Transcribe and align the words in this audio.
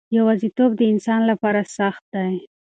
یوازیتوب 0.17 0.71
د 0.77 0.81
انسان 0.93 1.21
لپاره 1.31 1.61
سخت 1.77 2.03
دی. 2.13 2.33